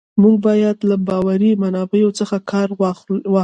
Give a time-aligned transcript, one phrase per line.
[0.21, 3.19] مورخ باید له باوري منابعو څخه کار واخلي.